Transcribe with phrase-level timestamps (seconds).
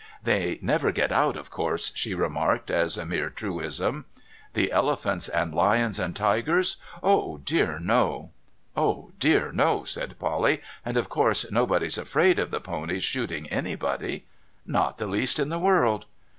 [0.11, 4.05] * They never get out, of course,' she remarked as a mere truism.'
[4.55, 6.77] The elephants and lions and tigers?
[7.03, 12.59] Oh, dear no!'* Oh, dear no!' said Polly.' And of course nobody's afraid of the
[12.59, 14.25] ponies shooting anybody.''
[14.79, 16.07] Not the least in the world.'